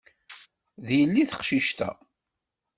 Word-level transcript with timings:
D 0.85 0.87
yelli 0.97 1.23
teqcict-a. 1.29 1.91